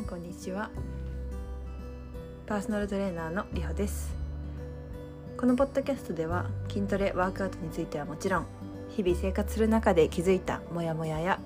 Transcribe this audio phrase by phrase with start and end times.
[0.00, 0.70] んこんにちは。
[2.46, 4.14] パーソナルトレーナーのりほです。
[5.36, 8.46] このポッドキャストでは筋トレワークアウトについてはもちろん
[8.88, 11.38] 日々生活する中で気づいたモヤモヤや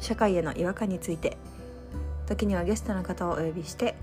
[0.00, 1.36] 社会への違和感について
[2.26, 3.94] 時にはゲストの方をお呼びして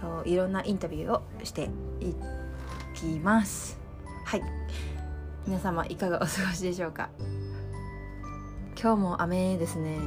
[0.00, 2.14] といろんなインタビューをしてい
[2.94, 3.78] きます。
[4.24, 4.42] はい。
[5.46, 7.10] 皆様いかがお過ごしでしょうか？
[8.82, 9.98] 今日も雨ですね。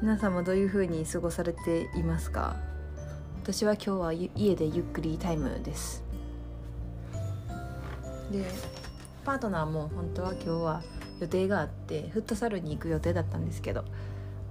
[0.00, 2.56] 皆様どういう風に過ごされていますか？
[3.40, 6.02] 私は今日は家でゆっくりタイムです。
[8.32, 8.44] で
[9.24, 10.82] パートナーも本当は今日は
[11.20, 13.84] 予定があってフットサルに行く予定だったんですけど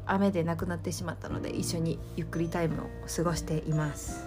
[0.05, 4.25] 雨でなくなってしまったので一緒にゆっくりタイムを過ごしています。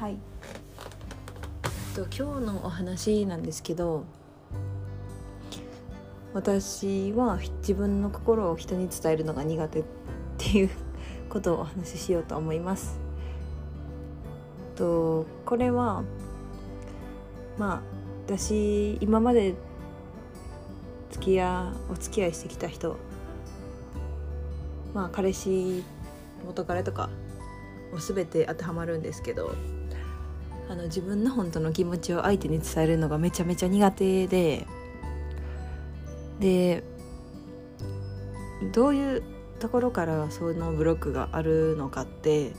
[0.00, 0.16] はい。
[1.92, 4.04] と今日のお話なんですけど
[6.32, 9.84] 私は自分の心を人に伝えるのが苦手っ
[10.38, 10.70] ていう
[11.28, 12.98] ことをお話ししようと思います。
[14.74, 16.02] とこれは
[17.58, 17.82] まあ
[18.26, 19.54] 私今まで
[21.10, 22.96] 付き合お付き合いしてきた人
[24.94, 25.84] まあ彼氏
[26.46, 27.10] 元彼とか
[27.92, 29.54] も全て当てはまるんですけど
[30.72, 34.66] あの自分の本当の気持ちを相手に伝えるのがめちゃめちゃ苦手で。
[36.40, 36.82] で
[38.72, 39.22] どういう
[39.60, 42.52] ところからそのブロックがあるのかって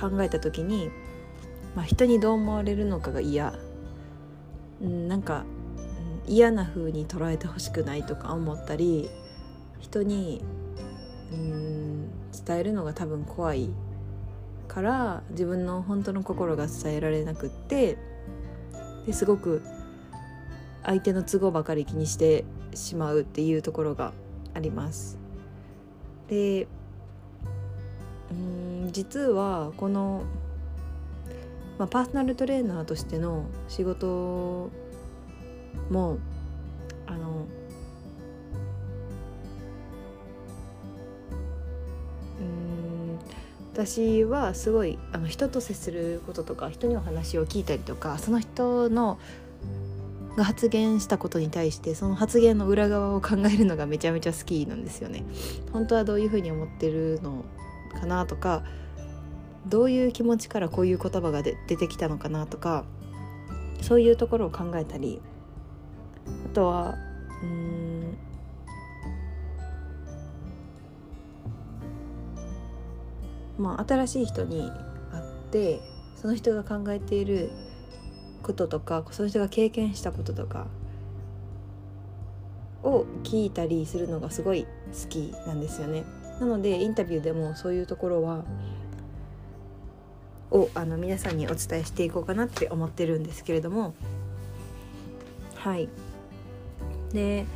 [0.00, 0.90] 考えた時に、
[1.76, 3.52] まあ、人にどう思われるのかが嫌、
[4.80, 5.44] うん、なんか
[6.26, 9.10] 嫌な風に捉えてほしくないとか思ったり
[9.78, 10.42] 人に
[11.32, 13.68] うん伝えるのが多分怖い
[14.74, 17.96] から自分の本当の心が伝えられなくって
[19.06, 19.62] ですごく
[20.82, 24.12] 相手の都合ばかり気にしてしまうっていうところが
[24.52, 25.16] あります。
[26.28, 26.66] で
[28.32, 30.24] うん実はこの、
[31.78, 34.70] まあ、パーソナルトレーナーとしての仕事
[35.88, 36.18] も
[43.74, 49.18] 私はすごいあの人と接することとか人にお話を聞いたりとかその人の
[50.36, 55.24] が発言したことに対してその発言の裏側を考えるのがめちゃめちゃ好きなんですよね。
[55.72, 57.44] 本当はどういうふうに思ってるの
[57.98, 58.62] かなとか
[59.66, 62.84] どういう気持ちからこういう言葉が出てきたのかなとか
[63.82, 65.20] そういうところを考えたり
[66.46, 66.94] あとは
[67.42, 67.93] うん
[73.58, 74.70] まあ、新しい人に
[75.12, 75.80] 会って
[76.16, 77.50] その人が考えている
[78.42, 80.66] こととかその人が経験したこととか
[82.82, 86.04] を聞いたりするのがすごい好きなんですよね。
[86.40, 88.44] なのでインタビューでもそういうところは
[90.50, 93.94] をあの皆さんにお伝えしていこうかなって思ってるんですけれども
[95.56, 95.88] はい
[97.12, 97.46] で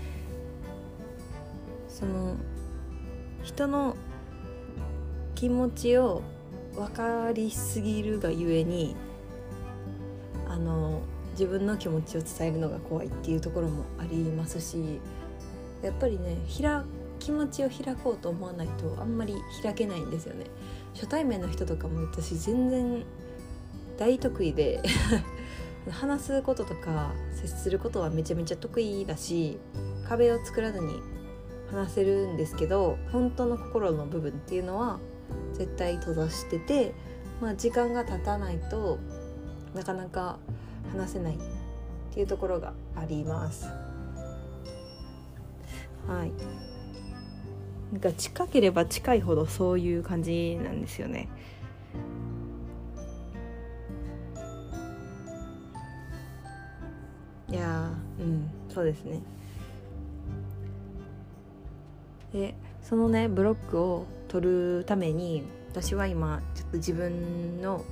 [1.89, 2.37] その
[3.43, 3.97] 人の
[5.39, 6.23] 気持ちを
[6.75, 8.97] 分かりすぎるがゆえに
[10.49, 11.01] あの
[11.31, 14.99] 自分の気持ちを伝えるのが怖いっていうところもありますし
[15.81, 16.83] やっぱりね開
[17.21, 20.47] 気持ちを開こうと思わないとあんまり開けないんですよね。
[20.95, 23.05] 初対面の人とかも私全然
[23.97, 24.83] 大得意で
[25.89, 29.61] 話すこととか接することはめちゃめちゃ得意だし
[30.09, 31.01] 壁を作らずに
[31.71, 34.99] 話せるんですけど本当の心の部分っていうのは
[35.53, 36.95] 絶対閉ざしてて、
[37.41, 38.99] まあ、時間が経たないと
[39.75, 40.39] なかなか
[40.93, 41.39] 話せないっ
[42.13, 43.67] ていうところがあります。
[46.07, 46.33] はい
[47.93, 51.29] なんか近ければ近いほどそういう感じなんですよね。
[57.51, 59.21] いやうんそうですね。
[62.33, 67.85] でそのねブロックを取るために私は今ちょっと自分の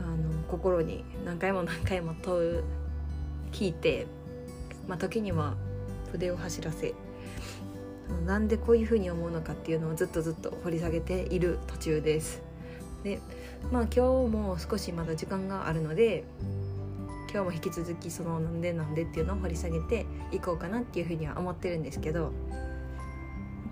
[0.00, 2.64] あの心に何回も何回も問う
[3.52, 4.06] 聞いて、
[4.86, 5.54] まあ、時には
[6.12, 6.94] 筆を走らせ
[8.26, 12.42] なんでこういうふうに思うのかっていうのをずっとずっと掘り下げている途中です。
[13.02, 13.20] で
[13.72, 16.24] まあ今日も少しまだ時間があるので
[17.32, 22.32] 今日も引き続きそのなんでなんでっていうのを掘り下げていこうかなっていうふうには思ってるんですけど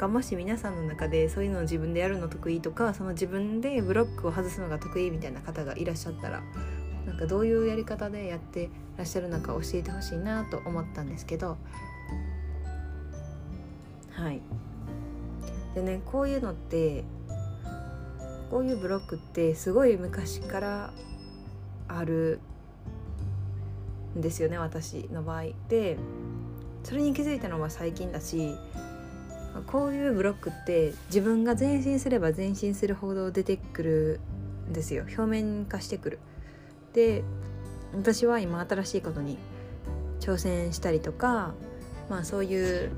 [0.03, 6.43] かもし皆さんの中でそういうのを自分でやるの得意とかその自分でブロックを外すのが得意みたいな方がいらっしゃったら
[7.07, 11.57] なんかどういうやり方でやってらっしゃるのか教えてほしいなと思ったんですけど。
[14.11, 14.41] はい。
[15.77, 17.05] でねこういうのって
[18.51, 20.93] こういうブロックってすごい昔から
[21.87, 22.41] ある
[24.19, 25.45] んですよね私の場合。
[25.69, 25.97] で
[26.83, 28.57] それに気づいたのは最近だし
[29.67, 34.21] こういうブロックって自分が前進すれば前進するほど出てくる
[34.71, 36.19] んですよ表面化してくる。
[36.95, 37.23] で
[37.95, 39.39] 私は今新しいことに
[40.21, 41.53] 挑戦したりとか
[42.09, 42.91] まあそういう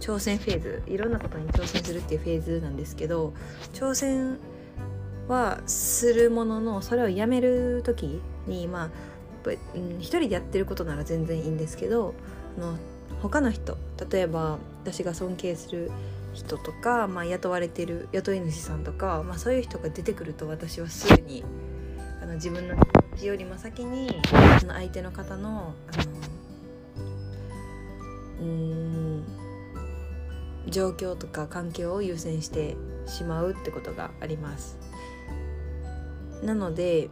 [0.00, 3.32] 挑戦フェーズいろんなことに挑戦するっていうフェーズなんですけど
[3.72, 4.38] 挑戦
[5.28, 8.90] はするもののそれをやめる時にまあ
[9.98, 12.14] 一人でやってることなら全然いいんですけど
[12.58, 12.76] あの
[13.22, 13.76] 他の人
[14.10, 15.90] 例えば私が尊敬する
[16.34, 21.44] 人とか、まあ、雇われてる雇い主さんとか、まあ、そういう人が出てくると私はすぐに
[22.20, 24.20] あの自分の気持ちよりも先に
[24.60, 26.04] その相手の方のあの
[28.40, 29.24] うん
[30.66, 32.76] 状況とか環境を優先して
[33.06, 34.78] しまうってことがあります。
[36.42, 37.08] なので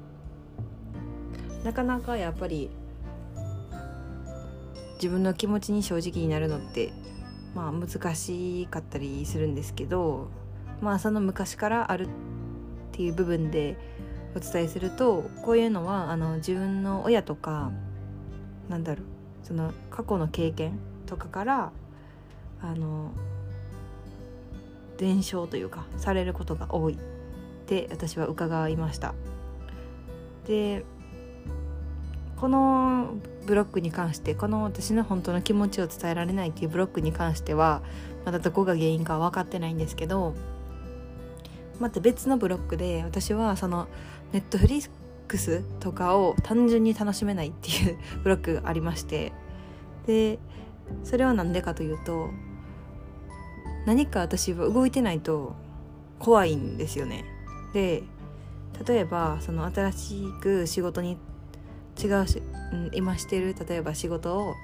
[1.62, 2.70] なかなかやっぱり
[4.94, 6.92] 自分の気持ちに正直になるのって
[7.54, 10.28] まあ難しかったりするんですけど
[10.80, 12.08] まあその昔からあるっ
[12.92, 13.76] ていう部分で
[14.34, 17.72] お伝えするとこういうのはあの自分の親とか
[18.68, 19.04] なんだろう
[19.42, 21.72] その過去の経験とかから
[22.62, 23.12] あの
[24.98, 26.98] 伝承というかされることが多い。
[27.70, 29.14] って私は伺いました。
[30.48, 30.84] で
[32.36, 33.14] この
[33.50, 37.82] ブロックに関してこの私の本当の気持ちを伝えられないっていうブロックに関しては
[38.24, 40.34] まだどこが原因かは分かってないんですけど
[41.80, 43.88] また別のブロックで私はその
[44.30, 44.88] ネットフリッ
[45.26, 49.32] クスとかを単純に楽しめないっていうブロックがありまして
[50.06, 50.38] で
[51.02, 52.30] それは何でかというと
[53.84, 55.56] 何か私は動いてないと
[56.20, 57.24] 怖いんですよね。
[57.72, 58.04] で
[58.86, 61.16] 例えばその新しく仕事に
[62.00, 62.42] 違うし、
[62.72, 64.54] うん、今してる例えば仕事を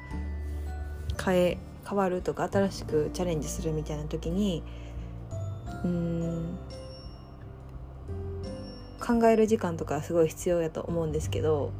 [1.22, 4.62] 変え変わるとか新しくチャレンジするみたいな時に
[5.84, 6.58] うん
[9.00, 11.70] 考える時間とかすごい必要やと思うんですけど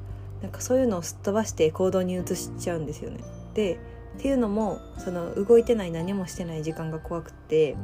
[0.43, 3.21] なんかそういうのをすっ飛ばして行動に移しちゃうんですよね。
[3.55, 3.81] で
[4.19, 7.77] っていうのもその動いてない何もしてない時間が怖くて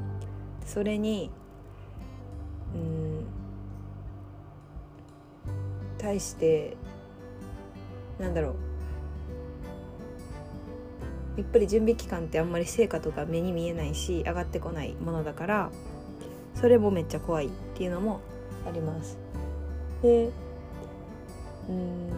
[0.64, 1.30] それに
[2.74, 3.24] うん
[5.98, 6.76] 対して
[8.22, 8.54] なんだろ
[11.36, 15.70] うやっぱり準備期間ってあんまり成果とか目に見えないし上がってこないものだから
[16.54, 18.20] それもめっちゃ怖いっていうのも
[18.64, 19.18] あります。
[20.02, 20.30] で
[21.68, 22.10] うん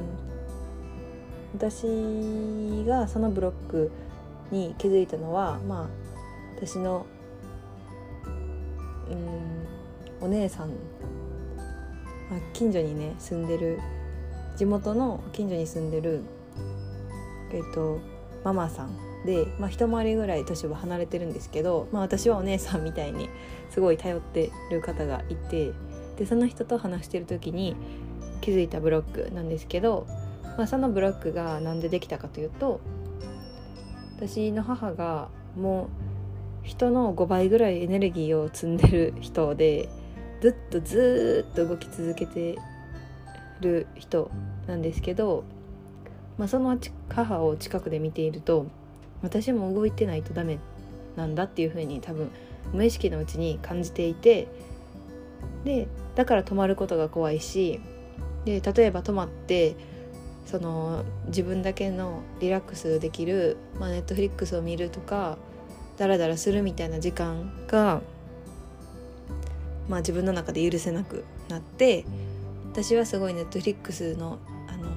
[1.55, 3.91] 私がそのブロック
[4.51, 5.89] に気づいたのはまあ
[6.57, 7.07] 私の
[9.09, 10.71] うんお姉さん、
[12.31, 13.79] まあ、近所にね住んでる
[14.57, 16.23] 地元の近所に住んでる
[17.53, 18.01] えっと
[18.45, 23.31] ママさんで、まあ、一回りぐらい年は離れてるんですけど、まあ、私はお姉さんみたいに
[23.71, 25.73] すごい頼ってる方がいて
[26.17, 27.75] でその人と話してる時に
[28.41, 30.07] 気づいたブロックなんですけど、
[30.59, 32.81] まあ、そのブロックが何でできたかというと
[34.17, 35.89] 私の母がもう
[36.67, 39.89] 人の5倍ぐらいエネルギーを積んでる人で
[40.41, 42.59] ずっとずっと動き続けて
[43.61, 44.31] る人
[44.67, 45.45] なんですけど、
[46.39, 48.67] まあ、その母を近くで見ていると
[49.23, 50.59] 私も動いてないとダメ
[51.17, 52.31] なんだっていうふうに多分
[52.73, 54.49] 無意識のうちに感じていて
[55.65, 57.81] でだから止まることが怖いし
[58.45, 59.77] で例えば止まって
[60.47, 65.39] その自分だけのリラックスできる、まあ、ネットフリックスを見るとか
[65.97, 68.03] ダラダラするみたいな時間が、
[69.89, 72.05] まあ、自分の中で許せなくなって
[72.75, 74.89] 私はすごいネットフリックスのあの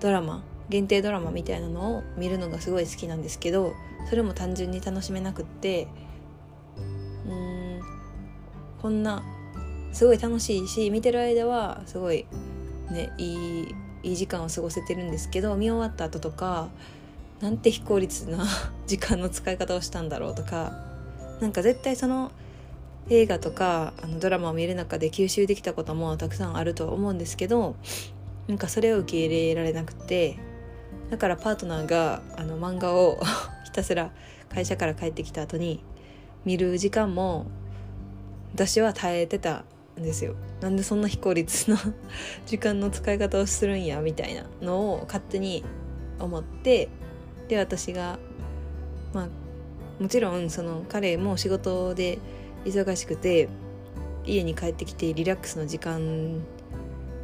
[0.00, 3.72] ドラマ限定ドラマみたいなのを見るのがすごい好きなんですけど
[4.10, 5.88] それも単純に楽しめなくって
[7.26, 7.80] うん
[8.82, 9.24] こんな
[9.94, 12.26] すごい楽しいし見てる間はすごい
[12.90, 16.68] ねいいいい時間を過ごせてるんですけど見終わった後とか
[17.40, 18.44] なんて非効率な
[18.86, 20.74] 時間の使い方をしたんだろうとか
[21.40, 22.30] なんか絶対その
[23.08, 27.76] 映画とかあのドラマを見る中で吸収できたこともたくさんあるとは思うんですけど
[28.48, 30.38] なんかそれを受け入れられなくて
[31.10, 33.20] だからパートナーがあの漫画を
[33.64, 34.10] ひたすら
[34.48, 35.84] 会社から帰ってきた後に
[36.44, 37.46] 見る時間も
[38.54, 39.64] 私は耐えてた
[39.98, 40.34] んですよ。
[40.60, 41.78] なんでそんな非効率な
[42.46, 45.64] 時間の使い方をするんやみたいなのを勝手に
[46.18, 46.88] 思って
[47.48, 48.18] で私が
[49.12, 49.28] まあ
[50.02, 52.18] もちろんその彼も仕事で
[52.66, 53.48] 忙しくて
[54.24, 56.40] 家に帰ってきてリラックスの時間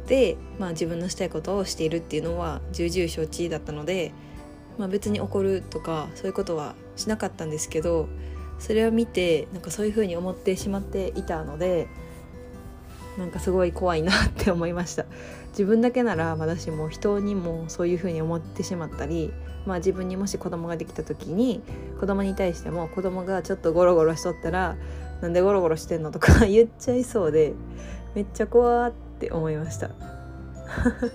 [0.07, 4.11] で、まあ、自分のしたいことをしているっていうのは重々承知だったので、
[4.77, 8.07] まあ、別に怒るとかそういうことはしなかったんですけど
[8.59, 11.87] それを見てなんかそういうふうに思ってしまっていたので
[13.17, 15.05] なんかすごい怖いなって思いました。
[15.49, 19.31] 自分だけならまだしも人にもそういうふうに思ってしまったり、
[19.67, 21.61] まあ、自分にもし子供ができた時に
[21.99, 24.77] 子供に対しても子供がちょっとゴロゴロしとったら
[25.23, 27.53] 「なんでゴロゴロしてんの?」とか 言っちゃいそうで
[28.13, 29.89] めっちゃ怖って思いました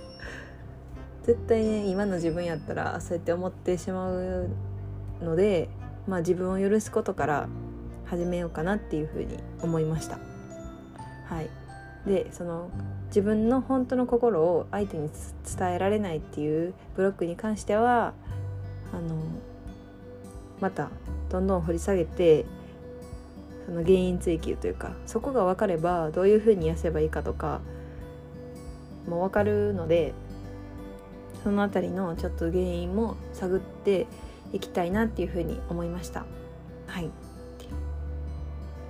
[1.25, 4.49] 絶対ね今の自分やったらそうやって思ってしまう
[5.23, 5.69] ので
[6.07, 7.49] まあ自分を許すことから
[8.07, 10.19] 始めようかなっていうふうに思いました
[11.27, 11.51] はい
[12.07, 12.71] でその
[13.09, 15.11] 自分の本当の心を相手に
[15.59, 18.15] 伝えられないっていうブロックに関しては
[18.95, 19.17] あの
[20.61, 20.89] また
[21.29, 22.47] どんどん掘り下げて
[23.69, 27.61] その原因追求というかそこが分かればどういうふうに痩せばいいかとか
[29.07, 30.15] も分かるので
[31.45, 34.07] その辺りのちょっと原因も探って
[34.55, 36.25] いきたいなっていうふうに思いました。
[36.87, 37.11] はい。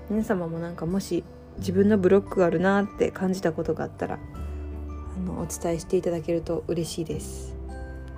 [0.09, 1.25] 皆様もなんかもし
[1.59, 7.57] 自分のブロックがあるなって感じたことがあったらあのお伝えしていただけると嬉しいです。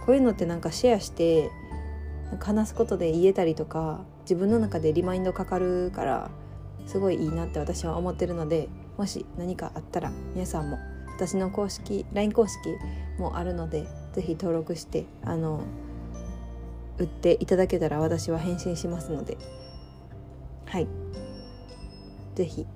[0.05, 1.51] こういうのってなんかシェアして
[2.39, 6.31] 話すことで言えたりとか自分の中でリマインドかかるから
[6.87, 10.79] すごいいいなって私は思ってるのでもし何かあったら皆さんも
[11.17, 12.59] 私の公式 LINE 公式
[13.19, 15.63] もあるので是非登録してあの
[16.99, 19.39] 売っていただけたら私は返信しますので。
[20.67, 20.87] はい。
[22.37, 22.67] 是非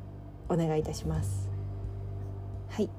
[0.49, 1.49] お願いいたします。
[2.71, 2.91] はい。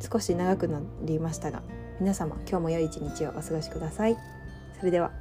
[0.00, 1.62] 少し長くなりましたが
[1.98, 4.16] 皆様今日も良い一日をお過ごしください。
[4.78, 5.19] それでは。